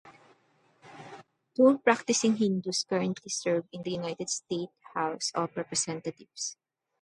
Two 1.55 1.77
practicing 1.83 2.37
Hindus 2.37 2.85
currently 2.89 3.29
serve 3.29 3.65
in 3.71 3.83
the 3.83 3.91
United 3.91 4.31
States 4.31 4.73
House 4.95 5.31
of 5.35 5.55
Representatives. 5.55 6.57